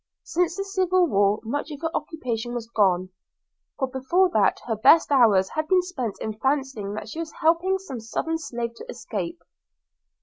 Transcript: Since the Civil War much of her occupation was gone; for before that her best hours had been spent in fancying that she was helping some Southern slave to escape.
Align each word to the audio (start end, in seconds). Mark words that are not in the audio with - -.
Since 0.23 0.57
the 0.57 0.63
Civil 0.63 1.05
War 1.09 1.41
much 1.43 1.69
of 1.69 1.81
her 1.81 1.95
occupation 1.95 2.55
was 2.55 2.67
gone; 2.67 3.09
for 3.77 3.87
before 3.87 4.31
that 4.31 4.57
her 4.65 4.75
best 4.75 5.11
hours 5.11 5.49
had 5.49 5.67
been 5.67 5.83
spent 5.83 6.15
in 6.19 6.33
fancying 6.33 6.95
that 6.95 7.07
she 7.09 7.19
was 7.19 7.33
helping 7.33 7.77
some 7.77 7.99
Southern 7.99 8.39
slave 8.39 8.73
to 8.77 8.85
escape. 8.89 9.39